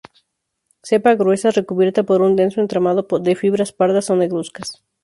Cepa 0.87 1.13
gruesa, 1.13 1.51
recubierta 1.51 2.01
por 2.01 2.23
un 2.23 2.35
denso 2.35 2.59
entramado 2.59 3.05
de 3.27 3.35
fibras 3.35 3.71
pardas 3.71 4.09
o 4.09 4.15
negruzcas. 4.15 4.83